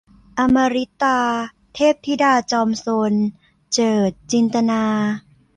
[0.37, 1.19] อมฤตา
[1.73, 3.13] เทพธิดาจอมซน-
[3.73, 4.83] เจิด จินตนา